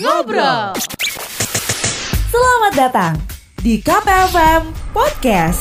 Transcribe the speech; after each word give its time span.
Ngobrol. 0.00 0.72
Selamat 2.26 2.72
datang 2.72 3.14
di 3.60 3.76
KPFM 3.78 4.72
Podcast. 4.90 5.60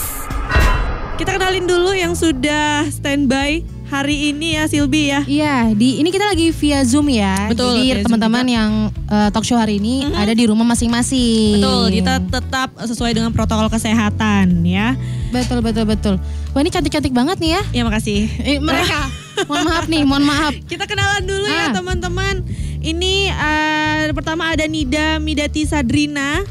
Kita 1.19 1.35
kenalin 1.35 1.67
dulu 1.67 1.91
yang 1.91 2.15
sudah 2.15 2.87
standby 2.87 3.59
hari 3.91 4.31
ini 4.31 4.55
ya 4.55 4.63
Silbi 4.63 5.11
ya. 5.11 5.27
Iya, 5.27 5.75
di 5.75 5.99
ini 5.99 6.07
kita 6.07 6.31
lagi 6.31 6.55
via 6.55 6.87
Zoom 6.87 7.11
ya. 7.11 7.51
Betul, 7.51 7.83
Jadi 7.83 8.07
teman-teman 8.07 8.47
yang 8.47 8.71
eh, 9.11 9.27
talk 9.27 9.43
show 9.43 9.59
hari 9.59 9.75
ini 9.75 10.07
ada 10.15 10.31
di 10.31 10.47
rumah 10.47 10.63
masing-masing. 10.63 11.59
Betul, 11.59 11.99
kita 11.99 12.13
tetap 12.23 12.69
sesuai 12.79 13.11
dengan 13.11 13.35
protokol 13.35 13.67
kesehatan 13.67 14.63
ya. 14.63 14.95
Betul, 15.35 15.59
betul, 15.59 15.83
betul. 15.83 16.15
Wah 16.55 16.63
ini 16.63 16.71
cantik-cantik 16.71 17.11
banget 17.11 17.43
nih 17.43 17.59
ya. 17.59 17.61
Ya 17.75 17.83
makasih. 17.83 18.31
Eh, 18.39 18.63
mereka. 18.63 19.03
mohon 19.51 19.67
maaf 19.67 19.85
nih, 19.91 20.01
mohon 20.07 20.23
maaf. 20.23 20.55
Kita 20.63 20.87
kenalan 20.87 21.27
dulu 21.27 21.43
ya 21.43 21.67
Ah. 21.67 21.75
teman-teman. 21.75 22.35
Ini 22.79 23.27
eh, 23.27 24.07
pertama 24.15 24.55
ada 24.55 24.63
Nida 24.63 25.19
Midati 25.19 25.67
Sadrina. 25.67 26.47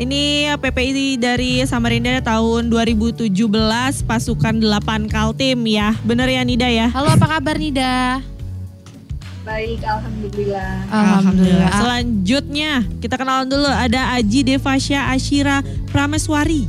Ini 0.00 0.56
PPI 0.56 1.20
dari 1.20 1.60
Samarinda 1.68 2.24
tahun 2.24 2.72
2017 2.72 3.28
pasukan 4.08 4.54
8 4.56 5.12
Kaltim 5.12 5.60
ya. 5.68 5.92
Bener 6.00 6.32
ya 6.32 6.40
Nida 6.40 6.64
ya? 6.64 6.88
Halo, 6.88 7.12
apa 7.12 7.36
kabar 7.36 7.60
Nida? 7.60 8.24
Baik, 9.44 9.84
alhamdulillah. 9.84 10.72
Alhamdulillah. 10.88 11.70
Selanjutnya 11.76 12.72
kita 13.04 13.20
kenalan 13.20 13.52
dulu 13.52 13.68
ada 13.68 14.16
Aji 14.16 14.40
Devasya 14.40 15.12
Ashira 15.12 15.60
Prameswari. 15.92 16.64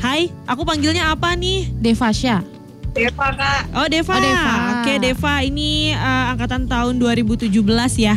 Hai, 0.00 0.32
aku 0.48 0.64
panggilnya 0.64 1.12
apa 1.12 1.36
nih? 1.36 1.68
Devasya. 1.76 2.53
Deva 2.94 3.26
kak, 3.34 3.60
Oh 3.74 3.86
Deva. 3.86 4.12
Oh, 4.12 4.20
Deva. 4.20 4.52
Oke 4.72 4.92
Deva 4.98 5.34
ini 5.42 5.90
eh, 5.90 6.24
angkatan 6.30 6.64
tahun 6.64 6.94
2017 6.96 7.50
ya. 7.98 8.14
ya, 8.14 8.16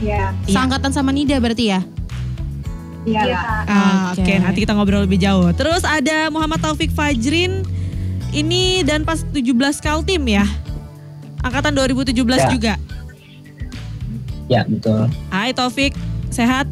Iya. 0.00 0.32
Seangkatan 0.46 0.88
sama 0.90 1.12
Nida 1.12 1.36
berarti 1.36 1.68
ya? 1.68 1.84
iya 3.02 3.20
kak. 3.26 3.64
Ah, 3.66 4.12
Oke 4.12 4.24
Oke. 4.24 4.34
nanti 4.38 4.58
kita 4.60 4.72
ngobrol 4.72 5.04
lebih 5.04 5.16
jauh. 5.16 5.52
Terus 5.52 5.84
ada 5.84 6.28
Muhammad 6.28 6.60
Taufik 6.60 6.88
Fajrin. 6.90 7.64
Ini 8.30 8.86
dan 8.86 9.02
pas 9.02 9.20
17 9.26 9.52
Kaltim 9.78 10.22
ya. 10.24 10.46
Angkatan 11.40 11.74
2017 11.74 12.14
Ya. 12.38 12.48
juga. 12.48 12.74
Ya 14.46 14.60
betul. 14.64 15.10
Hai 15.28 15.50
Taufik, 15.50 15.92
sehat? 16.28 16.64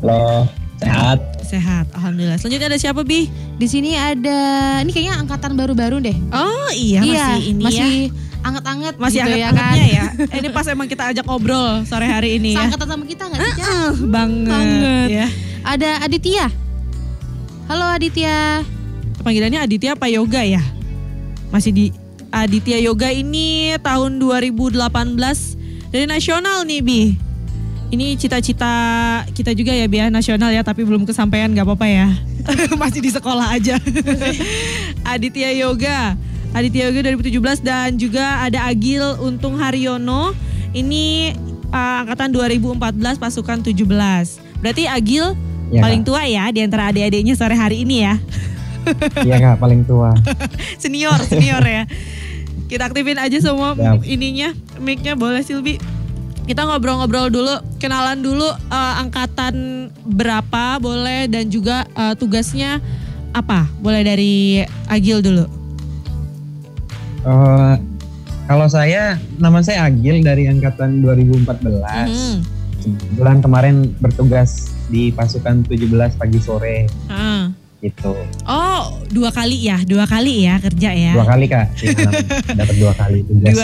Halo, 0.00 0.44
sehat. 0.82 1.18
Sehat, 1.42 1.86
Alhamdulillah. 1.94 2.38
Selanjutnya 2.40 2.68
ada 2.72 2.78
siapa 2.80 3.00
Bi? 3.06 3.28
Di 3.60 3.66
sini 3.68 3.94
ada 3.94 4.38
ini 4.82 4.90
kayaknya 4.90 5.14
angkatan 5.20 5.52
baru-baru 5.54 6.02
deh. 6.02 6.16
Oh 6.32 6.70
iya, 6.74 7.00
masih 7.04 7.42
ini 7.52 7.62
masih 7.62 7.92
ya. 8.08 8.42
anget-anget 8.42 8.94
Masih 8.98 9.18
gitu 9.20 9.30
anget-angetnya 9.30 9.86
ya. 9.86 10.06
ya. 10.10 10.36
ini 10.40 10.48
pas 10.50 10.66
emang 10.66 10.88
kita 10.90 11.14
ajak 11.14 11.24
ngobrol 11.28 11.84
sore 11.86 12.08
hari 12.08 12.40
ini 12.42 12.56
ya. 12.56 12.66
Seangkatan 12.66 12.88
sama 12.88 13.04
kita 13.06 13.22
nggak 13.30 13.38
sih? 13.38 13.52
Cak? 13.54 13.66
Ah, 13.68 13.92
banget. 14.10 14.50
Banget. 14.50 15.08
ya. 15.12 15.26
Ada 15.62 15.90
Aditya. 16.02 16.46
Halo 17.70 17.86
Aditya. 17.94 18.66
Panggilannya 19.22 19.60
Aditya 19.62 19.94
apa 19.94 20.10
Yoga 20.10 20.42
ya? 20.42 20.62
Masih 21.54 21.70
di 21.70 21.86
Aditya 22.32 22.80
Yoga 22.80 23.12
ini 23.12 23.76
tahun 23.78 24.16
2018 24.18 24.80
dari 25.92 26.06
nasional 26.08 26.64
nih 26.64 26.80
Bi. 26.80 27.02
Ini 27.92 28.16
cita-cita 28.16 28.72
kita 29.36 29.52
juga 29.52 29.68
ya 29.76 29.84
biar 29.84 30.08
nasional 30.08 30.48
ya 30.48 30.64
tapi 30.64 30.80
belum 30.80 31.04
kesampaian 31.04 31.52
nggak 31.52 31.68
apa-apa 31.68 31.84
ya. 31.84 32.08
Masih 32.80 33.04
di 33.04 33.12
sekolah 33.12 33.52
aja. 33.52 33.76
Aditya 35.12 35.52
Yoga. 35.52 36.16
Aditya 36.56 36.88
Yoga 36.88 37.12
2017 37.20 37.60
dan 37.60 38.00
juga 38.00 38.48
ada 38.48 38.64
Agil 38.64 39.04
Untung 39.20 39.60
Haryono. 39.60 40.32
Ini 40.72 41.36
uh, 41.68 42.00
angkatan 42.08 42.32
2014 42.32 43.20
pasukan 43.20 43.60
17. 43.60 43.84
Berarti 44.64 44.88
Agil 44.88 45.36
Ya, 45.72 45.80
paling 45.80 46.04
tua 46.04 46.20
ya 46.28 46.52
di 46.52 46.60
antara 46.60 46.92
adik-adiknya 46.92 47.32
sore 47.32 47.56
hari 47.56 47.88
ini 47.88 48.04
ya. 48.04 48.20
Iya 49.24 49.38
kak, 49.38 49.56
paling 49.62 49.86
tua. 49.86 50.10
senior 50.82 51.14
senior 51.22 51.62
ya 51.62 51.86
kita 52.72 52.88
aktifin 52.88 53.20
aja 53.20 53.36
semua 53.36 53.76
Siap. 53.76 54.00
ininya 54.08 54.56
mic-nya 54.80 55.12
boleh 55.12 55.44
Silbi 55.44 55.76
kita 56.52 56.68
ngobrol-ngobrol 56.68 57.32
dulu 57.32 57.54
kenalan 57.80 58.20
dulu 58.20 58.44
eh, 58.44 58.94
angkatan 59.00 59.88
berapa 60.04 60.76
boleh 60.76 61.24
dan 61.32 61.48
juga 61.48 61.88
eh, 61.96 62.12
tugasnya 62.12 62.76
apa 63.32 63.64
boleh 63.80 64.04
dari 64.04 64.60
Agil 64.92 65.24
dulu 65.24 65.62
Eh, 67.22 67.74
kalau 68.50 68.66
saya, 68.66 69.14
nama 69.38 69.62
saya 69.62 69.86
Agil 69.86 70.26
dari 70.26 70.50
angkatan 70.50 71.06
2014. 71.06 72.10
Mhm. 72.10 72.36
Bulan 73.14 73.38
kemarin 73.38 73.94
bertugas 74.02 74.74
di 74.90 75.14
pasukan 75.14 75.62
17 75.70 76.18
pagi 76.18 76.42
sore 76.42 76.90
Ah. 77.06 77.31
Gitu. 77.82 78.14
oh 78.44 78.82
dua 79.08 79.28
kali 79.28 79.58
ya 79.60 79.82
dua 79.82 80.06
kali 80.06 80.46
ya 80.46 80.56
kerja 80.56 80.90
ya 80.90 81.12
Dua 81.12 81.26
kali 81.26 81.44
kak, 81.44 81.66
Iya, 81.76 82.08
dapat 82.54 82.74
dua 82.78 82.92
kali 82.94 83.18
tugas. 83.22 83.52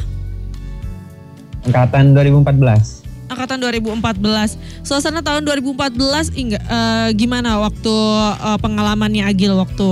2014. 1.62 1.68
Angkatan 1.68 2.04
2014. 2.10 3.06
angkatan 3.28 3.60
2014. 3.60 4.56
Suasana 4.80 5.20
tahun 5.20 5.44
2014 5.44 5.94
enggak 6.32 6.58
eh, 6.60 7.08
gimana 7.12 7.60
waktu 7.60 7.96
eh, 8.40 8.58
pengalamannya 8.58 9.22
Agil 9.22 9.52
waktu 9.52 9.90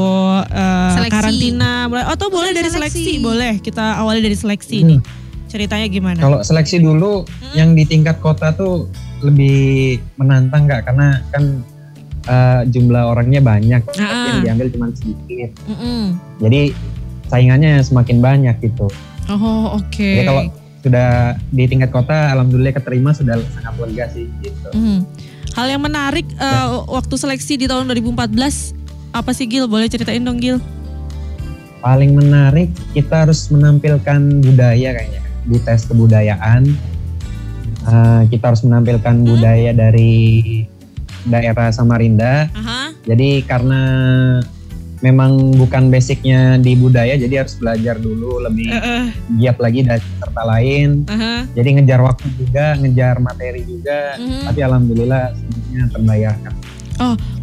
eh, 0.48 0.90
Seleksi. 0.96 1.12
karantina 1.12 1.70
mulai 1.86 2.04
atau 2.08 2.26
boleh 2.26 2.50
dari 2.50 2.66
seleksi. 2.66 2.96
Seleksi. 3.12 3.20
boleh 3.20 3.52
kita 3.60 3.84
awali 3.98 4.18
dari 4.18 4.34
seleksi 4.34 4.76
Hmm. 4.78 4.88
nih. 4.88 5.00
Ceritanya 5.46 5.86
gimana? 5.86 6.18
Kalau 6.18 6.38
seleksi 6.40 6.80
dulu 6.80 7.22
yang 7.52 7.70
di 7.72 7.84
tingkat 7.84 8.18
kota 8.18 8.50
tuh 8.50 8.88
lebih 9.20 9.96
menantang 10.16 10.66
kak 10.66 10.84
karena 10.84 11.20
kan 11.30 11.44
eh, 12.26 12.60
jumlah 12.66 13.14
orangnya 13.14 13.38
banyak, 13.38 13.86
tapi 13.86 14.02
Ah. 14.02 14.26
yang 14.34 14.42
diambil 14.42 14.66
cuma 14.74 14.86
sedikit. 14.90 15.54
Mm-mm. 15.64 16.18
Jadi 16.42 16.74
saingannya 17.26 17.78
semakin 17.80 18.18
banyak 18.18 18.56
gitu. 18.60 18.90
Oh 19.30 19.78
oke. 19.78 19.94
Jadi 19.94 20.26
kalau 20.26 20.42
sudah 20.82 21.10
di 21.50 21.64
tingkat 21.66 21.90
kota, 21.90 22.34
alhamdulillah 22.34 22.74
keterima 22.74 23.10
sudah 23.10 23.38
sangat 23.54 23.74
lega 23.78 24.06
sih 24.10 24.26
gitu. 24.38 24.68
Mhm. 24.74 24.98
Hal 25.54 25.66
yang 25.70 25.82
menarik 25.82 26.26
eh, 26.36 26.66
waktu 26.86 27.14
seleksi 27.14 27.56
di 27.56 27.66
tahun 27.66 27.86
2014 27.88 28.74
apa 29.10 29.30
sih 29.30 29.46
Gil? 29.46 29.70
Boleh 29.70 29.86
ceritain 29.86 30.20
dong 30.20 30.36
Gil? 30.36 30.58
Paling 31.78 32.12
menarik 32.12 32.74
kita 32.90 33.22
harus 33.22 33.46
menampilkan 33.48 34.42
budaya 34.42 34.92
kayaknya 34.92 35.22
di 35.46 35.58
tes 35.62 35.86
kebudayaan. 35.86 36.66
Eh, 37.86 38.22
kita 38.28 38.50
harus 38.50 38.62
menampilkan 38.62 39.14
budaya 39.22 39.70
dari 39.70 40.14
daerah 41.22 41.70
Samarinda. 41.70 42.50
Aha. 42.52 42.90
Jadi 43.02 43.42
karena 43.42 43.80
memang 44.98 45.54
bukan 45.54 45.86
basicnya 45.86 46.56
di 46.56 46.72
budaya, 46.72 47.14
jadi 47.14 47.44
harus 47.44 47.54
belajar 47.54 47.94
dulu 47.96 48.42
lebih 48.42 48.66
Eh, 48.66 48.80
eh, 48.80 49.06
giat 49.38 49.60
lagi 49.60 49.84
dari 49.84 50.00
peserta 50.00 50.42
lain. 50.42 51.06
aha. 51.06 51.46
Jadi 51.52 51.68
ngejar 51.74 52.00
waktu 52.00 52.26
juga, 52.34 52.74
ngejar 52.74 53.14
materi 53.18 53.62
juga. 53.62 54.16
Mhm. 54.16 54.42
Tapi 54.44 54.60
alhamdulillah 54.62 55.24
semuanya 55.32 55.82
terbayarkan. 55.92 56.52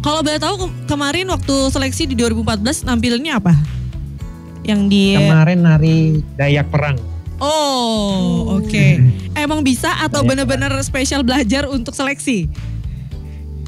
Kalau 0.02 0.20
boleh 0.20 0.36
tahu 0.36 0.54
ke- 0.58 0.72
kemarin 0.84 1.26
waktu 1.30 1.56
seleksi 1.70 2.04
di 2.04 2.14
2014 2.14 2.82
nampilannya 2.82 3.32
apa? 3.32 3.54
Yang 4.60 4.80
di 4.90 5.04
Kemarin 5.14 5.60
nari 5.62 5.96
Dayak 6.34 6.68
Perang. 6.68 6.98
Oh, 7.38 8.56
oke. 8.56 8.86
Emang 9.34 9.60
bisa 9.60 9.90
atau 9.98 10.22
benar-benar 10.22 10.70
spesial 10.80 11.20
belajar 11.20 11.66
untuk 11.66 11.92
seleksi? 11.92 12.46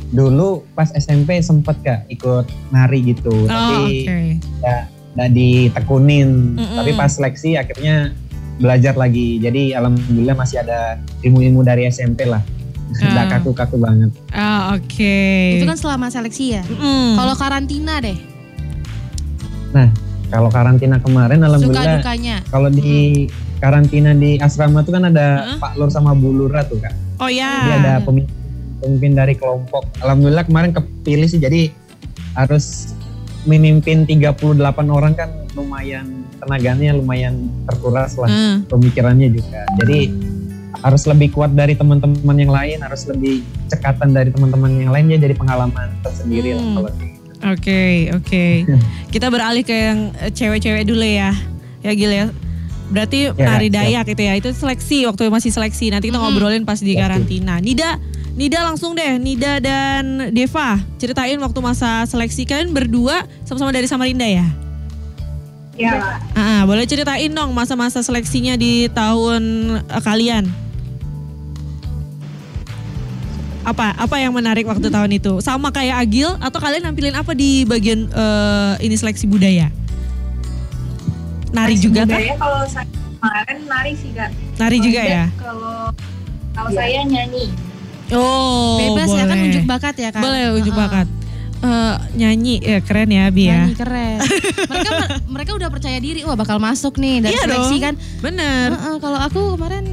Dulu 0.07 0.63
pas 0.73 0.89
SMP 0.93 1.43
sempet 1.43 1.75
kak 1.83 2.01
ikut 2.09 2.47
nari 2.71 3.03
gitu, 3.05 3.33
Oh, 3.45 3.45
tapi 3.45 4.07
oke. 4.07 4.19
nggak 5.15 5.31
ditekunin. 5.31 6.55
Mm-mm. 6.55 6.77
Tapi 6.79 6.91
pas 6.95 7.11
seleksi 7.11 7.59
akhirnya 7.59 8.15
belajar 8.57 8.95
lagi. 8.95 9.37
Jadi 9.37 9.75
alhamdulillah 9.75 10.33
masih 10.33 10.63
ada 10.63 10.97
ilmu-ilmu 11.21 11.61
dari 11.61 11.85
SMP 11.85 12.23
lah. 12.23 12.41
Nggak 12.89 13.27
Ah. 13.27 13.31
kaku-kaku 13.35 13.77
banget. 13.77 14.11
Ah, 14.31 14.73
oke. 14.73 15.19
Itu 15.59 15.67
kan 15.67 15.77
selama 15.77 16.07
seleksi 16.07 16.55
ya. 16.55 16.63
Mm. 16.65 17.19
Kalau 17.19 17.35
karantina 17.35 17.99
deh, 17.99 18.17
Kalau 20.27 20.51
karantina 20.51 20.99
kemarin 20.99 21.39
suka 21.39 21.47
alhamdulillah 21.47 21.97
dukanya. 22.01 22.37
kalau 22.49 22.67
di 22.67 23.29
karantina 23.57 24.13
di 24.13 24.37
asrama 24.37 24.81
tuh 24.81 24.93
kan 24.93 25.05
ada 25.07 25.27
Heeh. 25.43 25.59
Pak 25.59 25.73
Lur 25.75 25.89
sama 25.89 26.13
Bu 26.13 26.31
Lura 26.31 26.63
tuh 26.63 26.77
kak. 26.77 26.93
Oh 27.19 27.27
ya. 27.27 27.49
Jadi 27.59 27.73
ada 27.79 27.93
pemimpin, 28.01 28.35
pemimpin 28.79 29.13
dari 29.13 29.35
kelompok. 29.35 29.89
Alhamdulillah 29.99 30.45
kemarin 30.45 30.71
kepilih 30.71 31.27
sih 31.27 31.39
jadi 31.39 31.73
harus 32.33 32.93
memimpin 33.43 34.05
38 34.05 34.59
orang 34.87 35.15
kan 35.15 35.31
lumayan 35.55 36.05
tenaganya 36.37 36.93
lumayan 36.93 37.49
terkuras 37.65 38.15
lah 38.15 38.29
Ah, 38.29 38.57
pemikirannya 38.67 39.33
juga. 39.33 39.65
Jadi 39.79 40.13
harus 40.77 41.03
lebih 41.05 41.33
kuat 41.33 41.51
dari 41.51 41.73
teman-teman 41.73 42.37
yang 42.37 42.53
lain, 42.53 42.79
harus 42.79 43.09
lebih 43.09 43.41
cekatan 43.67 44.13
dari 44.13 44.29
teman-teman 44.29 44.77
yang 44.77 44.93
lain 44.93 45.09
ya 45.09 45.19
jadi 45.19 45.33
pengalaman 45.33 45.89
tersendiri 46.01 46.53
lah 46.53 46.61
Hmm. 46.61 46.75
kalau 46.77 46.91
kayak 46.91 47.09
gitu. 47.09 47.31
Oke, 47.47 47.83
oke. 48.13 48.45
Kita 49.15 49.27
beralih 49.29 49.63
ke 49.63 49.73
yang 49.73 50.01
eh, 50.19 50.29
cewek-cewek 50.29 50.85
dulu 50.85 51.03
ya. 51.03 51.33
Ya 51.81 51.93
Gil 51.93 52.13
ya. 52.13 52.27
Berarti 52.87 53.35
Ya, 53.35 53.47
nari 53.51 53.69
siap. 53.69 53.77
Dayak 53.83 54.07
itu 54.15 54.23
ya. 54.23 54.33
Itu 54.39 54.49
seleksi 54.55 54.99
waktu 55.11 55.23
masih 55.27 55.51
seleksi. 55.51 55.91
Nanti 55.91 56.09
kita 56.11 56.19
ngobrolin 56.23 56.63
pas 56.63 56.79
di 56.79 56.95
karantina. 56.95 57.59
Nida, 57.59 57.99
Nida 58.39 58.63
langsung 58.63 58.95
deh. 58.95 59.19
Nida 59.19 59.59
dan 59.59 60.31
Deva 60.31 60.79
ceritain 61.01 61.39
waktu 61.41 61.59
masa 61.59 62.07
seleksi 62.07 62.47
kalian 62.47 62.71
berdua 62.71 63.27
sama-sama 63.43 63.75
dari 63.75 63.91
Samarinda 63.91 64.29
ya. 64.29 64.47
Iya, 65.77 65.93
Kak. 66.01 66.17
Ah, 66.33 66.63
boleh 66.65 66.89
ceritain 66.89 67.29
dong 67.29 67.53
masa-masa 67.53 68.01
seleksinya 68.01 68.57
di 68.57 68.89
tahun 68.93 69.43
eh, 69.77 70.03
kalian. 70.03 70.49
Apa 73.67 73.99
apa 73.99 74.17
yang 74.23 74.31
menarik 74.31 74.63
waktu 74.65 74.89
tahun 74.89 75.11
itu? 75.19 75.43
Sama 75.43 75.75
kayak 75.75 75.99
Agil 75.99 76.31
atau 76.39 76.59
kalian 76.63 76.87
nampilin 76.87 77.19
apa 77.19 77.35
di 77.35 77.67
bagian 77.69 78.09
eh, 78.09 78.73
ini 78.87 78.95
seleksi 78.97 79.29
budaya? 79.29 79.69
Nari 81.57 81.75
juga 81.75 82.03
kan? 82.05 82.21
Kalau 82.21 82.61
saya 82.69 82.87
kemarin 83.17 83.59
nari 83.65 83.93
sih 83.97 84.11
kak. 84.13 84.31
Nari 84.57 84.77
juga 84.79 85.01
Kalau 85.01 85.11
ya? 85.11 85.25
Kalau 85.35 85.77
kalau 86.53 86.71
saya 86.71 87.01
nyanyi. 87.03 87.47
Oh, 88.07 88.79
Bebas 88.79 89.11
ya 89.11 89.25
kan 89.25 89.35
boleh. 89.35 89.47
unjuk 89.51 89.65
bakat 89.67 89.95
ya 89.97 90.11
kan. 90.13 90.23
Boleh 90.23 90.43
unjuk 90.55 90.71
Heeh. 90.71 90.85
bakat. 90.85 91.07
Eh, 91.57 91.95
nyanyi 92.15 92.55
ya 92.61 92.79
keren 92.79 93.09
ya 93.09 93.25
Bi 93.33 93.49
ya. 93.49 93.65
Nyanyi 93.65 93.75
keren. 93.75 94.19
mereka 94.69 94.91
mereka 95.27 95.51
udah 95.57 95.69
percaya 95.73 95.99
diri, 95.99 96.21
wah 96.23 96.37
bakal 96.37 96.61
masuk 96.61 96.97
nih 96.97 97.25
dari 97.25 97.33
Iya 97.33 97.43
seleksi 97.43 97.75
dong. 97.75 97.83
kan. 97.83 97.95
Bener. 98.21 98.69
Heeh, 98.73 98.95
kalau 99.01 99.19
aku 99.19 99.41
kemarin 99.57 99.85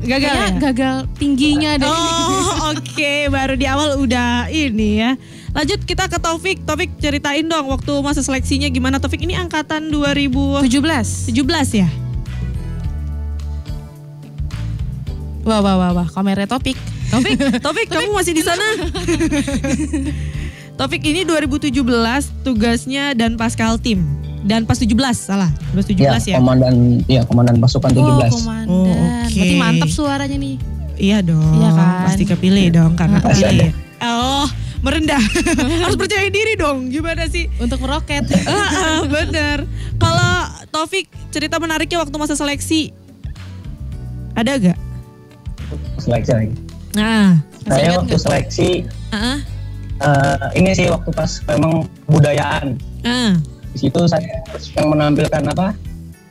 Gagal 0.00 0.32
ya? 0.32 0.48
gagal 0.58 0.96
tingginya 1.14 1.76
deh. 1.76 1.84
Oh 1.84 2.72
oke 2.72 3.12
baru 3.28 3.52
di 3.52 3.68
awal 3.68 4.00
udah 4.00 4.48
ini 4.48 4.96
ya. 4.98 5.12
Lanjut 5.50 5.82
kita 5.82 6.06
ke 6.06 6.16
Taufik. 6.16 6.62
Taufik 6.62 6.88
ceritain 6.96 7.42
dong 7.42 7.66
waktu 7.66 7.90
masa 8.00 8.20
seleksinya 8.20 8.66
gimana 8.66 8.96
Taufik 8.96 9.20
ini 9.20 9.34
angkatan 9.34 9.88
2017 9.88 11.28
17. 11.28 11.76
ya? 11.76 11.88
Wah 15.40 15.58
wah 15.58 15.74
wah 15.74 15.90
wah, 15.92 16.06
kameranya 16.06 16.48
topik. 16.48 16.76
Taufik, 17.10 17.36
Taufik 17.58 17.86
kamu 17.90 18.12
masih 18.12 18.32
di 18.32 18.40
sana? 18.40 18.62
Taufik 20.78 21.02
ini 21.02 21.24
2017 21.24 21.74
tugasnya 22.40 23.12
dan 23.12 23.34
Pascal 23.34 23.76
tim 23.76 24.00
dan 24.40 24.64
pas 24.64 24.76
17 24.76 24.88
salah 25.12 25.48
2017 25.74 26.00
Ya, 26.00 26.16
ya. 26.16 26.36
komandan 26.38 27.02
ya 27.04 27.20
komandan 27.24 27.56
pasukan 27.58 27.90
17. 27.92 28.00
Oh, 28.00 28.30
komandan. 28.30 28.66
Oh, 28.70 28.88
oke. 28.88 29.34
Berarti 29.34 29.56
mantap 29.56 29.88
suaranya 29.90 30.36
nih. 30.36 30.54
Iya 30.96 31.18
dong, 31.20 31.56
Iya 31.56 31.68
kan? 31.72 31.88
pasti 32.06 32.24
kepilih 32.24 32.66
dong 32.70 32.92
karena 32.94 33.18
Pasti 33.18 33.42
kepilih. 33.42 33.70
Oh, 34.00 34.46
merendah. 34.80 35.20
Harus 35.84 35.96
percaya 35.96 36.28
diri 36.28 36.56
dong. 36.56 36.88
Gimana 36.88 37.28
sih? 37.28 37.46
Untuk 37.56 37.80
meroket. 37.80 38.24
Ah, 38.50 39.04
bener. 39.04 39.64
Kalau 39.96 40.32
Taufik 40.70 41.08
cerita 41.28 41.60
menariknya 41.60 42.00
waktu 42.00 42.16
masa 42.16 42.32
seleksi 42.32 42.90
ada 44.34 44.56
gak? 44.56 44.78
Seleksi 45.98 46.32
lagi. 46.32 46.54
Nah, 46.96 47.38
Saya 47.68 48.00
waktu 48.00 48.16
seleksi 48.16 48.68
ah, 49.12 49.38
eh, 50.00 50.46
ini 50.56 50.72
sih 50.72 50.88
waktu 50.88 51.10
pas 51.12 51.38
memang 51.46 51.84
budayaan. 52.08 52.80
ah, 53.04 53.36
Di 53.70 53.86
situ 53.86 54.00
saya 54.08 54.42
yang 54.74 54.88
menampilkan 54.90 55.44
apa? 55.46 55.76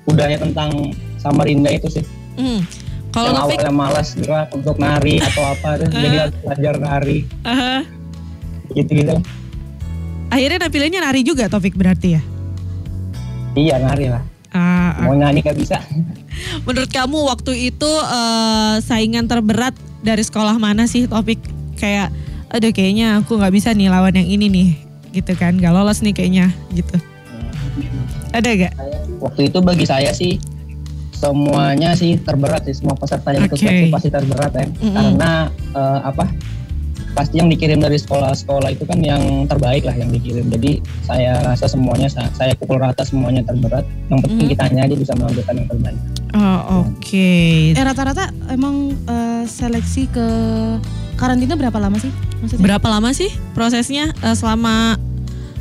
Budaya 0.04 0.42
tentang 0.42 0.92
Samarinda 1.22 1.69
itu 1.69 2.02
sih. 2.02 2.06
hmm. 2.36 2.62
Kalau 3.10 3.34
yang 3.34 3.38
Taufik, 3.42 3.57
awalnya 3.57 3.74
malas 3.74 4.10
gerak 4.13 4.50
untuk 4.54 4.75
nari 4.78 5.18
atau 5.18 5.42
apa 5.42 5.81
terus 5.81 5.94
jadi 5.98 6.18
harus 6.30 6.36
belajar 6.45 6.74
nari 6.78 7.18
ah, 8.69 8.75
gitu-gitu. 8.77 9.16
akhirnya 10.30 10.57
nampilannya 10.62 11.00
nari 11.01 11.21
juga 11.25 11.50
Taufik 11.50 11.74
berarti 11.74 12.16
ya? 12.16 12.21
Iya 13.57 13.81
nari 13.81 14.13
lah. 14.13 14.21
Ah, 14.54 14.94
ah. 14.98 15.06
Mau 15.10 15.18
nyanyi 15.18 15.42
gak 15.42 15.57
bisa. 15.57 15.81
Menurut 16.66 16.89
kamu 16.89 17.18
waktu 17.30 17.74
itu 17.74 17.92
eh, 17.92 18.75
saingan 18.86 19.25
terberat 19.25 19.74
dari 20.06 20.21
sekolah 20.21 20.57
mana 20.62 20.86
sih 20.86 21.10
Taufik? 21.10 21.42
Kayak, 21.77 22.13
aduh 22.51 22.69
kayaknya 22.69 23.24
aku 23.24 23.39
nggak 23.39 23.54
bisa 23.56 23.71
nih 23.71 23.88
lawan 23.88 24.12
yang 24.12 24.27
ini 24.27 24.48
nih, 24.51 24.69
gitu 25.16 25.33
kan? 25.33 25.56
Gak 25.57 25.71
lolos 25.71 26.04
nih 26.04 26.12
kayaknya, 26.12 26.51
gitu. 26.75 27.00
Ada 28.36 28.50
gak? 28.68 28.74
Waktu 29.24 29.48
itu 29.50 29.57
bagi 29.63 29.86
saya 29.88 30.12
sih 30.12 30.38
semuanya 31.19 31.92
sih 32.00 32.16
terberat 32.16 32.63
sih 32.63 32.80
semua 32.80 32.95
peserta 32.95 33.36
yang 33.36 33.44
ikut 33.51 33.60
Oke. 33.60 33.68
seleksi 33.68 33.88
pasti 33.92 34.10
terberat 34.12 34.51
ya. 34.56 34.66
Mm-mm. 34.68 34.94
Karena 34.95 35.31
eh, 35.75 36.00
apa? 36.04 36.25
Pasti 37.19 37.36
yang 37.36 37.51
dikirim 37.51 37.77
dari 37.77 38.00
sekolah-sekolah 38.00 38.71
itu 38.71 38.88
kan 38.88 38.95
yang 38.98 39.19
terbaik 39.44 39.83
lah 39.83 39.92
yang 39.92 40.07
dikirim. 40.07 40.48
Jadi 40.48 40.80
saya 41.04 41.44
rasa 41.44 41.68
semuanya 41.68 42.07
sa- 42.07 42.31
saya 42.31 42.56
pukul 42.56 42.80
rata 42.80 43.04
semuanya 43.04 43.44
terberat. 43.44 43.83
Yang 44.07 44.19
penting 44.24 44.48
Mm. 44.48 44.51
kitanya 44.56 44.81
aja 44.88 44.95
bisa 44.95 45.12
menampilkan 45.13 45.54
yang 45.54 45.68
terbaik. 45.68 46.00
Oh, 46.31 46.60
oke. 46.88 47.31
Eh 47.75 47.83
rata-rata 47.83 48.31
emang 48.48 48.95
eh, 49.04 49.44
seleksi 49.44 50.07
ke 50.07 50.27
karantina 51.16 51.54
berapa 51.54 51.75
lama 51.75 52.00
sih? 52.00 52.07
Maksudnya? 52.39 52.63
Berapa 52.63 52.88
lama 52.88 53.12
sih 53.12 53.27
prosesnya 53.51 54.16
eh, 54.16 54.31
selama 54.31 54.95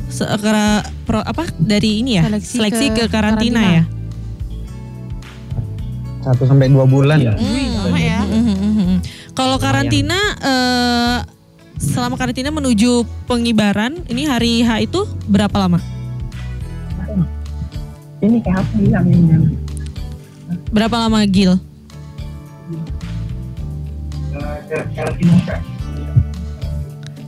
se- 0.07 0.31
kera- 0.39 0.87
pro- 1.03 1.27
apa 1.27 1.43
dari 1.59 1.99
ini 1.99 2.15
ya 2.15 2.23
Seleksi 2.39 2.87
ke, 2.87 3.03
ke 3.03 3.11
karantina, 3.11 3.59
karantina. 3.59 3.61
ya? 3.75 3.83
Satu 6.21 6.43
sampai 6.45 6.67
dua 6.67 6.85
bulan. 6.85 7.19
Iya. 7.19 7.35
Lama 7.35 7.99
ya. 7.99 8.19
Mhm, 8.21 8.39
mhm, 8.47 8.71
mhm. 8.77 8.97
Kalau 9.33 9.55
karantina 9.55 10.19
eh, 10.39 11.17
selama 11.79 12.19
karantina 12.19 12.51
menuju 12.51 13.07
pengibaran 13.25 14.03
ini 14.11 14.27
hari 14.27 14.61
H 14.61 14.83
itu 14.83 15.07
berapa 15.25 15.55
lama? 15.55 15.79
Ini 18.19 18.37
kayak 18.43 18.59
apa 18.59 18.71
bilang? 18.75 19.05
Berapa 20.69 20.95
lama 21.07 21.23
Gil? 21.23 21.55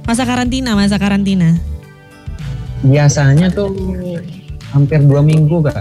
Masa 0.03 0.23
karantina, 0.27 0.75
masa 0.75 0.99
karantina. 0.99 1.55
Biasanya 2.83 3.47
tuh 3.47 3.71
hampir 4.75 4.99
dua 5.05 5.23
minggu 5.23 5.63
kak. 5.63 5.79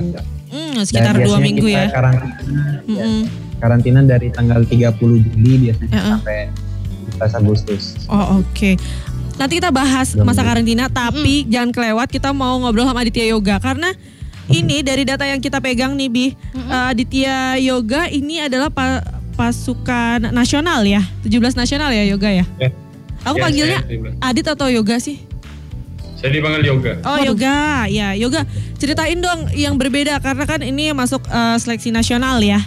Hmm, 0.50 0.78
sekitar 0.86 1.18
Dan 1.18 1.26
dua 1.26 1.38
biasanya 1.38 1.42
minggu 1.42 1.66
kita 1.66 1.78
ya. 1.78 1.86
Karantina, 1.90 2.62
Mm-mm. 2.86 3.18
karantina 3.58 4.00
dari 4.02 4.28
tanggal 4.30 4.60
30 4.62 4.98
Juli 5.34 5.54
biasanya 5.66 5.90
Heeh. 5.94 6.10
sampai 6.18 6.38
11 7.20 7.36
Agustus. 7.36 7.82
Oh 8.06 8.40
oke. 8.40 8.80
Nanti 9.36 9.56
kita 9.56 9.68
bahas 9.68 10.12
masa 10.14 10.40
karantina, 10.40 10.88
tapi 10.88 11.44
jangan 11.44 11.72
kelewat 11.72 12.08
kita 12.08 12.28
mau 12.30 12.60
ngobrol 12.60 12.84
sama 12.84 13.00
Aditya 13.00 13.24
Yoga 13.26 13.56
karena 13.56 13.92
ini 14.48 14.80
dari 14.80 15.04
data 15.04 15.24
yang 15.24 15.38
kita 15.38 15.60
pegang 15.60 15.94
nih 15.94 16.08
Bi, 16.08 16.26
eh, 16.28 16.84
Aditya 16.92 17.56
Yoga 17.56 18.08
ini 18.08 18.42
adalah 18.42 18.68
pa- 18.68 19.00
pasukan 19.32 20.28
nasional 20.28 20.84
ya, 20.84 21.00
17 21.24 21.56
nasional 21.56 21.88
ya 21.88 22.04
Yoga 22.04 22.28
ya. 22.28 22.44
Ya. 22.58 22.68
Aku 23.22 23.36
Ya, 23.36 23.42
panggilnya. 23.42 23.80
Adit 24.20 24.44
atau 24.44 24.68
Yoga 24.68 24.96
sih? 24.96 25.20
Saya 26.16 26.36
dipanggil 26.36 26.68
yoga. 26.68 27.00
Oh 27.00 27.16
Yoga, 27.16 27.88
ya 27.88 28.12
Yoga. 28.12 28.44
Ceritain 28.76 29.16
dong 29.16 29.48
yang 29.56 29.80
berbeda 29.80 30.20
karena 30.20 30.44
kan 30.44 30.60
ini 30.60 30.92
masuk 30.92 31.24
eh, 31.24 31.56
seleksi 31.56 31.88
nasional 31.88 32.44
ya. 32.44 32.60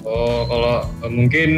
Oh, 0.00 0.46
kalau 0.46 0.74
eh, 1.04 1.10
mungkin 1.12 1.50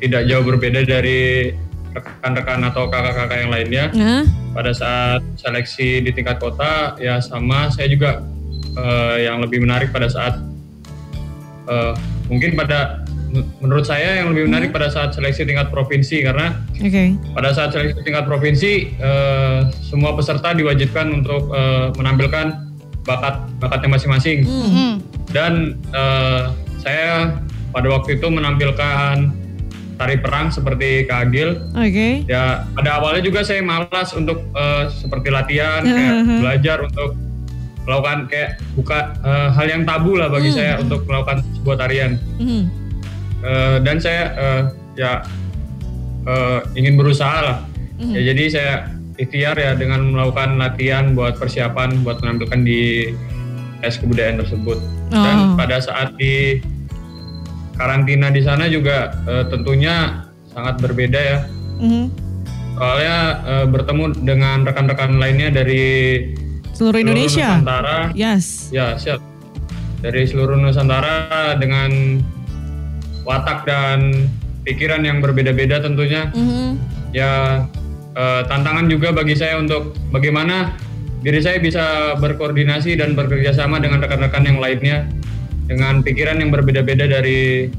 tidak 0.00 0.26
jauh 0.26 0.44
berbeda 0.44 0.82
dari 0.88 1.52
rekan-rekan 1.90 2.60
atau 2.70 2.86
kakak-kakak 2.86 3.38
yang 3.46 3.50
lainnya. 3.52 3.84
Nah, 3.94 4.22
Pada 4.50 4.70
saat 4.74 5.20
seleksi 5.38 6.02
di 6.02 6.10
tingkat 6.10 6.38
kota, 6.42 6.98
ya 6.98 7.22
sama 7.22 7.70
saya 7.70 7.86
juga 7.90 8.22
eh, 8.78 9.26
yang 9.26 9.42
lebih 9.42 9.62
menarik 9.62 9.90
pada 9.90 10.10
saat 10.10 10.38
eh, 11.70 11.92
mungkin 12.30 12.54
pada 12.54 13.02
menurut 13.62 13.86
saya 13.86 14.22
yang 14.22 14.34
lebih 14.34 14.50
menarik 14.50 14.74
pada 14.74 14.90
saat 14.90 15.14
seleksi 15.14 15.46
tingkat 15.46 15.70
provinsi 15.70 16.26
karena 16.26 16.58
oke. 16.82 17.04
pada 17.30 17.54
saat 17.54 17.70
seleksi 17.70 18.02
tingkat 18.02 18.26
provinsi 18.26 18.72
eh, 18.98 19.60
semua 19.86 20.18
peserta 20.18 20.50
diwajibkan 20.50 21.14
untuk 21.14 21.46
eh, 21.54 21.94
menampilkan 21.94 22.70
bakat 23.06 23.34
bakatnya 23.62 23.88
masing-masing 23.96 24.38
Hmm. 24.46 24.94
Dan 25.30 25.78
eh, 25.94 26.42
saya 26.82 27.38
pada 27.70 27.86
waktu 27.86 28.18
itu 28.18 28.26
menampilkan 28.26 29.30
tari 30.00 30.16
perang 30.16 30.48
seperti 30.48 31.04
Kak 31.04 31.28
Agil 31.28 31.60
Oke. 31.70 32.24
ya 32.24 32.64
pada 32.72 32.96
awalnya 32.96 33.20
juga 33.20 33.44
saya 33.44 33.60
malas 33.60 34.10
untuk 34.10 34.40
eh, 34.50 34.84
seperti 34.88 35.28
latihan 35.28 35.84
kayak 35.84 36.14
belajar 36.40 36.76
untuk 36.80 37.10
melakukan 37.80 38.18
kayak 38.26 38.50
buka 38.72 38.98
eh, 39.20 39.48
hal 39.50 39.66
yang 39.68 39.82
tabu 39.84 40.16
lah 40.16 40.26
bagi 40.26 40.48
Hmm. 40.48 40.56
saya 40.56 40.72
untuk 40.78 41.04
melakukan 41.04 41.44
sebuah 41.54 41.76
tarian 41.78 42.16
Mhm. 42.36 42.62
Eh, 43.40 43.76
dan 43.80 43.96
saya 43.96 44.22
eh, 44.32 44.62
ya 44.96 45.12
eh, 46.24 46.58
ingin 46.74 46.96
berusaha 46.96 47.38
lah 47.40 47.58
Mhm. 47.96 48.12
ya 48.12 48.20
jadi 48.26 48.44
saya 48.48 48.72
ikhtiar 49.14 49.52
ya 49.54 49.72
dengan 49.74 50.08
melakukan 50.08 50.56
latihan 50.56 51.12
buat 51.12 51.36
persiapan 51.36 52.00
buat 52.00 52.20
menampilkan 52.20 52.60
di 52.62 53.12
tes 53.78 53.96
kebudayaan 53.96 54.40
tersebut 54.40 54.80
Oh. 55.10 55.18
dan 55.18 55.36
pada 55.54 55.76
saat 55.76 56.16
di 56.16 56.60
karantina 57.80 58.28
di 58.28 58.44
sana 58.44 58.68
juga 58.68 59.16
eh, 59.24 59.48
tentunya 59.48 60.28
sangat 60.52 60.76
berbeda 60.78 61.16
ya 61.16 61.38
Mhm. 61.80 62.04
soalnya 62.76 63.16
eh, 63.42 63.66
bertemu 63.66 64.04
dengan 64.20 64.60
rekan-rekan 64.62 65.16
lainnya 65.16 65.48
dari 65.48 65.84
Seluruh 66.76 67.00
Indonesia. 67.00 67.56
Nusantara 67.56 68.12
Yes. 68.12 68.68
ya 68.68 68.96
siap 68.96 69.20
dari 70.00 70.24
seluruh 70.24 70.56
Nusantara 70.56 71.56
dengan 71.56 72.20
watak 73.20 73.64
dan 73.64 74.28
pikiran 74.64 75.04
yang 75.04 75.20
berbeda-beda 75.20 75.80
tentunya. 75.80 76.28
Mhm. 76.32 76.68
Ya 77.12 77.64
eh, 78.12 78.42
tantangan 78.44 78.88
juga 78.88 79.12
bagi 79.12 79.32
saya 79.34 79.56
untuk 79.56 79.92
bagaimana 80.08 80.72
diri 81.20 81.38
saya 81.38 81.60
bisa 81.60 82.16
berkoordinasi 82.16 82.96
dan 82.96 83.12
bekerja 83.12 83.52
sama 83.52 83.76
dengan 83.76 84.00
rekan-rekan 84.00 84.40
yang 84.42 84.56
lainnya 84.56 85.04
dengan 85.70 86.02
pikiran 86.02 86.34
yang 86.36 86.50
berbeda-beda 86.50 87.06
dari 87.06 87.70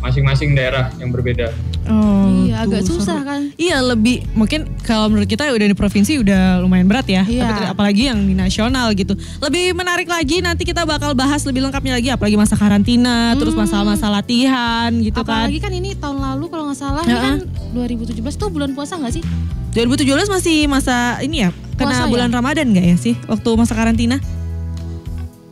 masing-masing 0.00 0.54
daerah 0.54 0.88
yang 0.96 1.10
berbeda. 1.10 1.50
Oh, 1.90 2.46
Iya, 2.46 2.62
agak 2.62 2.86
tuh, 2.86 2.96
susah 2.96 3.20
seru. 3.20 3.26
kan. 3.26 3.40
Iya 3.58 3.82
lebih 3.82 4.22
mungkin 4.32 4.64
kalau 4.80 5.10
menurut 5.10 5.26
kita 5.26 5.50
udah 5.50 5.66
di 5.66 5.74
provinsi 5.74 6.22
udah 6.22 6.62
lumayan 6.62 6.86
berat 6.86 7.04
ya. 7.04 7.26
Iya. 7.26 7.50
Tapi 7.50 7.62
apalagi 7.68 8.02
yang 8.06 8.22
di 8.22 8.32
nasional 8.32 8.94
gitu. 8.94 9.12
Lebih 9.42 9.74
menarik 9.74 10.06
lagi 10.06 10.38
nanti 10.40 10.62
kita 10.62 10.86
bakal 10.86 11.12
bahas 11.12 11.42
lebih 11.42 11.66
lengkapnya 11.66 11.98
lagi 11.98 12.08
apalagi 12.08 12.38
masa 12.38 12.54
karantina, 12.54 13.34
terus 13.34 13.52
masa-masa 13.52 14.06
latihan 14.08 14.88
gitu 14.94 15.20
kan. 15.20 15.50
Apalagi 15.50 15.58
kan 15.58 15.72
ini 15.74 15.98
tahun 15.98 16.16
lalu 16.16 16.44
kalau 16.48 16.64
nggak 16.70 16.78
salah 16.78 17.02
Heeh. 17.02 17.42
kan 17.42 17.74
2017 17.74 18.14
tuh 18.38 18.48
bulan 18.48 18.70
puasa 18.72 18.94
nggak 18.96 19.20
sih? 19.20 19.24
2017 19.70 20.06
masih 20.26 20.58
masa 20.66 21.18
ini 21.20 21.44
ya, 21.44 21.50
kena 21.74 21.90
Puasa 21.92 22.02
ya? 22.06 22.10
bulan 22.10 22.30
Ramadan 22.30 22.66
nggak 22.72 22.86
ya 22.86 22.96
sih 22.96 23.14
waktu 23.26 23.48
masa 23.54 23.74
karantina? 23.74 24.16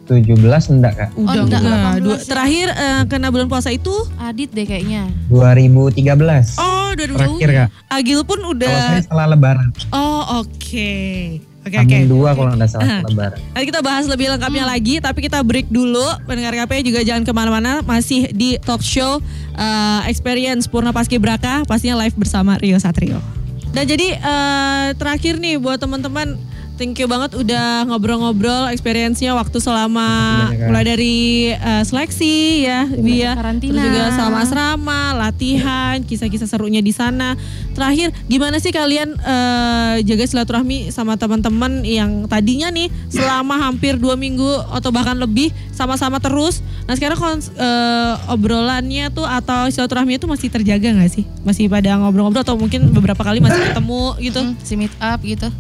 17 0.08 0.40
enggak 0.72 0.92
kak? 0.94 1.08
Udah 1.14 1.42
enggak, 1.42 1.60
enggak. 1.60 1.94
18 1.94 2.00
Dua- 2.00 2.16
ya. 2.16 2.24
terakhir 2.24 2.66
eh, 2.70 3.02
kena 3.04 3.28
bulan 3.28 3.46
puasa 3.46 3.68
itu 3.68 3.92
Adit 4.16 4.48
deh 4.50 4.64
kayaknya. 4.64 5.12
2013. 5.28 6.56
oh 6.56 6.90
2020. 6.90 7.14
Terakhir 7.14 7.48
kak. 7.52 7.68
Agil 7.88 8.18
pun 8.22 8.38
Kalau 8.38 8.52
udah 8.54 8.72
saya 8.72 9.00
setelah 9.00 9.26
lebaran. 9.28 9.68
Oh 9.90 10.40
oke. 10.40 10.92
Oke 11.60 11.74
oke. 11.74 11.84
Amin 11.84 12.08
dua 12.08 12.32
kalau 12.32 12.50
nggak 12.50 12.64
salah 12.66 12.82
Ah. 12.82 12.88
setelah 12.98 13.10
lebaran. 13.10 13.38
Nanti 13.52 13.66
kita 13.66 13.80
bahas 13.80 14.04
lebih 14.04 14.26
lengkapnya 14.28 14.64
lagi, 14.64 14.94
tapi 14.98 15.18
kita 15.20 15.38
break 15.40 15.68
dulu. 15.68 16.00
Pendengar 16.24 16.56
KP 16.56 16.80
juga 16.82 17.00
jangan 17.02 17.22
ke 17.22 17.32
mana-mana, 17.32 17.72
masih 17.82 18.32
di 18.32 18.56
talk 18.58 18.80
show 18.80 19.20
eh, 19.52 20.00
Experience 20.06 20.64
Purna 20.64 20.90
Paski 20.90 21.16
Braka, 21.16 21.62
pastinya 21.62 21.98
live 21.98 22.16
bersama 22.16 22.56
Rio 22.56 22.78
Satrio. 22.78 23.20
Dan 23.68 23.84
jadi 23.84 24.16
eh, 24.16 24.86
terakhir 24.94 25.36
nih 25.36 25.56
buat 25.56 25.76
teman-teman, 25.76 26.40
thank 26.78 26.94
you 26.96 27.10
banget 27.10 27.34
udah 27.34 27.84
ngobrol-ngobrol 27.90 28.70
experience-nya 28.70 29.34
waktu 29.34 29.58
selama 29.58 30.06
banyak, 30.46 30.62
Kak. 30.62 30.68
mulai 30.70 30.84
dari 30.86 31.16
eh, 31.50 31.82
seleksi 31.82 32.62
ya, 32.62 32.86
Bi 32.86 33.26
ya. 33.26 33.34
Karantina. 33.34 33.74
Terus 33.74 33.82
juga 33.90 34.04
sama 34.14 34.36
asrama, 34.46 35.00
latihan, 35.18 35.98
kisah-kisah 36.06 36.46
serunya 36.46 36.78
di 36.78 36.94
sana. 36.94 37.34
Terakhir, 37.74 38.14
gimana 38.30 38.62
sih 38.62 38.70
kalian 38.70 39.18
eh, 39.18 39.94
jaga 40.06 40.24
silaturahmi 40.24 40.94
sama 40.94 41.18
teman-teman 41.18 41.82
yang 41.82 42.30
tadinya 42.30 42.70
nih 42.70 42.86
selama 43.10 43.58
hampir 43.58 43.98
dua 43.98 44.14
minggu 44.14 44.46
atau 44.70 44.94
bahkan 44.94 45.18
lebih 45.18 45.50
sama-sama 45.74 46.22
terus. 46.22 46.62
Nah 46.86 46.94
sekarang 46.94 47.18
kons- 47.18 47.50
eh, 47.58 48.14
obrolannya 48.30 49.10
tuh 49.10 49.26
atau 49.26 49.66
silaturahminya 49.66 50.22
tuh 50.22 50.30
masih 50.30 50.46
terjaga 50.46 50.94
nggak 50.94 51.10
sih? 51.10 51.26
Masih 51.42 51.66
pada 51.66 51.98
ngobrol-ngobrol 51.98 52.46
atau 52.46 52.54
mungkin 52.54 52.94
beberapa 52.94 53.26
kali 53.26 53.42
masih 53.42 53.74
ketemu 53.74 54.04
gitu? 54.22 54.40
Hmm, 54.46 54.54
si 54.62 54.74
meet 54.78 54.94
up 55.02 55.18
gitu. 55.26 55.50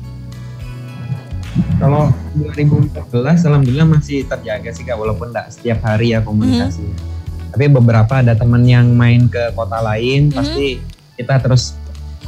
Kalau 1.78 2.10
2014 2.34 3.48
alhamdulillah 3.48 3.88
masih 3.88 4.26
terjaga 4.26 4.70
sih 4.74 4.82
kak 4.82 4.98
walaupun 4.98 5.30
nggak 5.30 5.54
setiap 5.54 5.78
hari 5.86 6.14
ya 6.14 6.22
komunikasinya. 6.22 6.94
Tapi 7.54 7.64
beberapa 7.72 8.20
ada 8.20 8.34
teman 8.34 8.62
yang 8.66 8.92
main 8.92 9.30
ke 9.30 9.54
kota 9.54 9.80
lain 9.80 10.28
pasti 10.34 10.82
kita 11.16 11.40
terus 11.42 11.74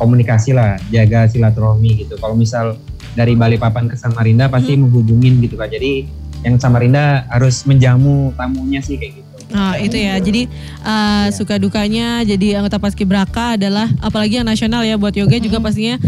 komunikasi 0.00 0.56
lah, 0.56 0.80
jaga 0.88 1.28
silaturahmi 1.28 2.06
gitu. 2.06 2.16
Kalau 2.16 2.32
misal 2.32 2.80
dari 3.12 3.36
Balikpapan 3.36 3.90
ke 3.90 3.98
Samarinda 3.98 4.48
pasti 4.48 4.78
menghubungin 4.78 5.42
gitu 5.44 5.58
kak. 5.58 5.70
Jadi 5.70 6.08
yang 6.40 6.56
Samarinda 6.56 7.28
harus 7.28 7.68
menjamu 7.68 8.32
tamunya 8.38 8.80
sih 8.80 8.96
kayak 8.96 9.20
gitu. 9.20 9.28
Nah 9.50 9.74
itu 9.82 9.98
ya, 9.98 10.14
jadi 10.22 10.46
uh, 10.86 11.26
suka 11.34 11.58
dukanya 11.58 12.22
jadi 12.22 12.62
anggota 12.62 12.78
Paskibraka 12.78 13.58
adalah 13.58 13.90
apalagi 13.98 14.38
yang 14.38 14.46
nasional 14.46 14.86
ya 14.86 14.94
buat 14.94 15.10
yoga 15.10 15.42
juga 15.42 15.58
pastinya 15.58 15.98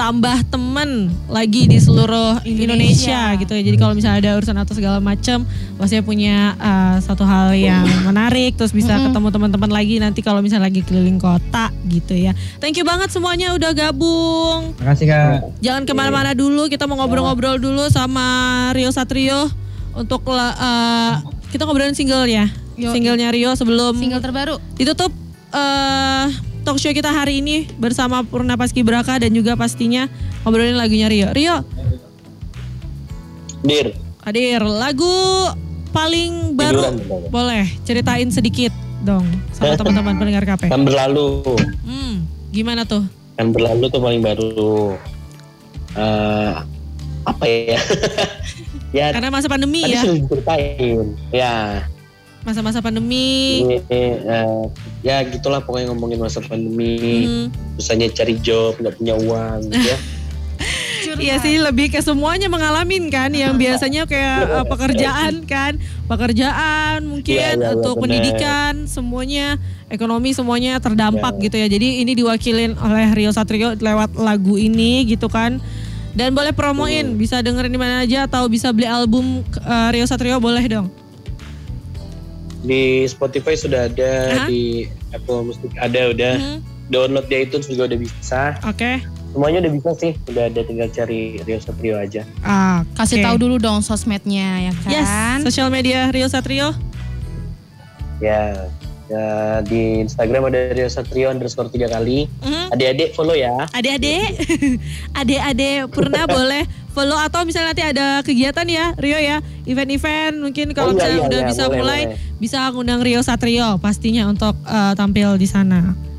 tambah 0.00 0.48
temen 0.48 1.12
lagi 1.28 1.68
di 1.68 1.76
seluruh 1.76 2.40
Indonesia, 2.48 2.72
Indonesia. 2.72 3.20
gitu 3.36 3.52
ya. 3.52 3.62
Jadi 3.68 3.76
kalau 3.76 3.92
misalnya 3.92 4.18
ada 4.24 4.30
urusan 4.40 4.56
atau 4.56 4.72
segala 4.72 4.96
macam, 4.96 5.44
pastinya 5.76 6.00
punya 6.00 6.36
uh, 6.56 6.96
satu 7.04 7.28
hal 7.28 7.52
yang 7.52 7.84
menarik, 8.08 8.56
terus 8.56 8.72
bisa 8.72 8.96
ketemu 8.96 9.28
teman-teman 9.28 9.68
lagi 9.68 10.00
nanti 10.00 10.24
kalau 10.24 10.40
misalnya 10.40 10.72
lagi 10.72 10.80
keliling 10.80 11.20
kota 11.20 11.68
gitu 11.84 12.16
ya. 12.16 12.32
Thank 12.64 12.80
you 12.80 12.88
banget 12.88 13.12
semuanya 13.12 13.52
udah 13.52 13.76
gabung. 13.76 14.72
Makasih 14.80 15.04
kak. 15.04 15.60
Jangan 15.60 15.84
ke 15.84 15.92
mana-mana 15.92 16.32
dulu, 16.32 16.72
kita 16.72 16.88
mau 16.88 16.96
ngobrol-ngobrol 17.04 17.60
dulu 17.60 17.84
sama 17.92 18.72
Rio 18.72 18.88
Satrio 18.96 19.52
untuk 19.92 20.24
uh, 20.32 21.12
kita 21.52 21.68
ngobrolin 21.68 21.92
single 21.92 22.24
ya, 22.24 22.48
Yo. 22.80 22.88
singlenya 22.88 23.28
Rio 23.28 23.52
sebelum 23.52 24.00
Single 24.00 24.24
terbaru. 24.24 24.56
ditutup 24.80 25.12
eh 25.52 26.49
talk 26.70 26.78
show 26.78 26.94
kita 26.94 27.10
hari 27.10 27.42
ini 27.42 27.66
bersama 27.74 28.22
Purna 28.22 28.54
Paski 28.54 28.86
Braka 28.86 29.18
dan 29.18 29.34
juga 29.34 29.58
pastinya 29.58 30.06
ngobrolin 30.46 30.78
lagunya 30.78 31.10
Rio. 31.10 31.34
Rio, 31.34 31.66
Dir, 33.60 33.90
hadir 34.22 34.62
lagu 34.62 35.50
paling 35.90 36.54
baru 36.54 36.78
Tiduran, 36.78 36.94
Bang. 37.02 37.22
boleh 37.28 37.66
ceritain 37.82 38.30
sedikit 38.30 38.70
dong 39.02 39.26
sama 39.50 39.74
teman-teman 39.82 40.14
pendengar 40.14 40.46
KP. 40.46 40.70
kan 40.70 40.86
berlalu, 40.86 41.42
Hmm, 41.82 42.22
gimana 42.54 42.86
tuh? 42.86 43.02
kan 43.34 43.50
berlalu 43.50 43.90
tuh 43.90 43.98
paling 43.98 44.22
baru. 44.22 44.94
Eh, 45.90 46.52
apa 47.26 47.44
ya? 47.50 47.82
ya, 48.94 49.06
Karena 49.10 49.34
masa 49.34 49.50
pandemi 49.50 49.82
tadi 49.82 49.90
ya, 49.90 50.02
sudah 50.06 50.16
diceritain. 50.22 50.98
Ya, 51.34 51.54
masa-masa 52.40 52.80
pandemi. 52.80 53.60
ini, 53.60 53.76
eh, 53.88 54.64
ya 55.00 55.20
gitulah 55.24 55.60
pokoknya 55.60 55.92
ngomongin 55.92 56.18
masa 56.18 56.40
pandemi, 56.40 56.96
Hmm. 57.24 57.46
susahnya 57.76 58.08
cari 58.10 58.36
job, 58.38 58.76
nggak 58.76 58.96
punya 58.96 59.14
uang, 59.14 59.68
gitu 59.68 59.86
ya. 59.86 59.98
Iya 61.10 61.42
sih 61.42 61.58
lebih 61.58 61.90
ke 61.90 61.98
semuanya 62.00 62.46
mengalamin 62.46 63.10
kan 63.10 63.32
yang 63.34 63.58
biasanya 63.58 64.06
kayak 64.06 64.40
eh, 64.46 64.66
pekerjaan 64.68 65.42
kan 65.42 65.74
pekerjaan 66.06 67.02
mungkin 67.02 67.34
Iya, 67.34 67.56
iya, 67.56 67.68
untuk 67.74 67.98
benar. 67.98 68.02
pendidikan 68.06 68.72
semuanya 68.86 69.58
ekonomi 69.88 70.30
semuanya 70.30 70.78
terdampak 70.78 71.40
Iya. 71.40 71.42
gitu 71.48 71.56
ya 71.56 71.66
jadi 71.66 71.88
ini 72.04 72.12
diwakilin 72.14 72.72
oleh 72.78 73.10
Rio 73.16 73.32
Satrio 73.32 73.74
lewat 73.74 74.14
lagu 74.14 74.54
ini 74.54 75.02
gitu 75.08 75.26
kan 75.26 75.58
dan 76.12 76.30
boleh 76.30 76.52
promoin 76.52 77.16
bisa 77.16 77.40
dengerin 77.40 77.72
di 77.72 77.80
mana 77.80 78.04
aja 78.04 78.28
atau 78.28 78.46
bisa 78.46 78.70
beli 78.70 78.86
album 78.86 79.42
eh, 79.56 79.88
Rio 79.90 80.06
Satrio 80.06 80.38
boleh 80.38 80.62
dong 80.68 80.92
Di 82.60 82.82
Spotify 83.04 83.54
sudah 83.54 83.88
ada, 83.88 84.12
Hah? 84.36 84.46
di 84.46 84.84
Apple 85.10 85.44
Music 85.44 85.72
ada 85.76 86.10
udah. 86.10 86.34
Mhm. 86.36 86.58
Download 86.90 87.22
di 87.24 87.36
iTunes 87.38 87.64
juga 87.64 87.86
udah 87.86 87.98
bisa. 87.98 88.40
oke 88.62 88.98
Semuanya 89.30 89.62
udah 89.62 89.72
bisa 89.72 89.90
sih, 89.94 90.12
udah 90.26 90.50
ada 90.50 90.60
tinggal 90.60 90.90
cari 90.90 91.38
Rio 91.40 91.56
Satrio 91.56 91.94
aja. 91.94 92.26
Ah, 92.42 92.82
Kasih 92.98 93.22
oke. 93.22 93.24
tahu 93.24 93.36
dulu 93.38 93.56
dong 93.56 93.78
sosmednya 93.78 94.66
ya 94.66 94.72
kan. 94.76 94.90
yes 94.90 95.10
sosial 95.40 95.70
media 95.70 96.10
Rio 96.10 96.26
Satrio 96.26 96.74
Ya, 98.18 98.68
ya 99.06 99.24
di 99.62 100.02
Instagram 100.02 100.50
ada 100.50 100.74
Rio 100.74 100.84
Satrio 100.86 101.30
underscore 101.30 101.70
tiga 101.70 101.88
kali. 101.88 102.26
Mhm. 102.42 102.74
Adik-adik 102.74 103.14
follow 103.14 103.32
ya. 103.32 103.54
Adik-adik, 103.70 104.28
adik-adik 105.20 105.88
pernah 105.88 106.26
boleh 106.36 106.66
follow 106.90 107.14
atau 107.14 107.46
misalnya 107.46 107.72
nanti 107.72 107.84
ada 107.86 108.18
kegiatan 108.20 108.66
ya 108.66 108.92
Rio 108.98 109.16
ya, 109.16 109.38
event-event 109.64 110.42
mungkin 110.42 110.74
kalau 110.74 110.90
Oh, 110.90 110.94
iya, 110.94 110.98
misalnya 110.98 111.18
iya, 111.18 111.28
udah 111.30 111.40
iya, 111.40 111.48
bisa 111.48 111.62
boleh, 111.66 111.78
mulai 111.78 112.00
boleh. 112.10 112.18
bisa 112.42 112.58
ngundang 112.74 113.00
Rio 113.00 113.20
Satrio 113.22 113.78
pastinya 113.78 114.26
untuk 114.26 114.58
eh, 114.66 114.92
tampil 114.98 115.38
di 115.38 115.46
sana. 115.46 116.09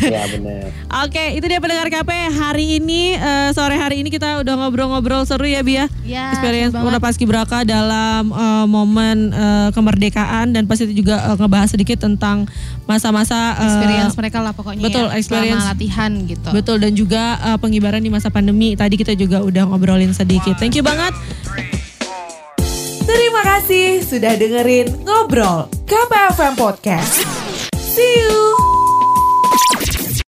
Ya 0.00 0.22
benar. 0.30 0.70
Oke, 1.04 1.24
itu 1.36 1.46
dia 1.50 1.58
pendengar 1.58 1.90
KP 1.90 2.10
hari 2.34 2.78
ini 2.78 3.18
eh, 3.18 3.50
sore 3.50 3.74
hari 3.74 4.00
ini 4.00 4.08
kita 4.08 4.40
udah 4.46 4.54
ngobrol-ngobrol 4.54 5.26
seru 5.26 5.46
ya 5.48 5.60
Bia. 5.66 5.90
Ya, 6.06 6.32
Experience. 6.34 6.72
Purna 6.74 7.00
Paskibraka 7.02 7.66
dalam 7.66 8.30
eh, 8.30 8.66
momen 8.70 9.34
eh, 9.34 9.68
kemerdekaan 9.74 10.54
dan 10.54 10.70
pasti 10.70 10.86
itu 10.90 11.04
juga 11.04 11.32
eh, 11.32 11.36
ngebahas 11.36 11.74
sedikit 11.74 12.04
tentang 12.04 12.46
masa-masa 12.84 13.56
eh, 13.58 13.64
experience 13.66 14.14
mereka 14.14 14.38
lah 14.44 14.52
pokoknya 14.52 14.84
betul, 14.84 15.06
ya, 15.08 15.16
experience. 15.18 15.60
selama 15.64 15.72
latihan 15.74 16.10
gitu. 16.28 16.48
Betul 16.52 16.76
dan 16.80 16.92
juga 16.92 17.22
uh, 17.40 17.58
pengibaran 17.58 18.02
di 18.02 18.10
masa 18.12 18.28
pandemi. 18.28 18.76
Tadi 18.76 18.94
kita 18.94 19.16
juga 19.16 19.40
udah 19.40 19.64
ngobrolin 19.66 20.12
sedikit. 20.12 20.54
Thank 20.60 20.76
you 20.76 20.84
banget. 20.84 21.16
Terima 23.04 23.42
kasih 23.44 24.00
sudah 24.00 24.32
dengerin 24.40 25.04
Ngobrol 25.04 25.68
KPFM 25.84 26.56
Podcast. 26.56 27.20
See 27.76 28.24
you! 28.24 28.83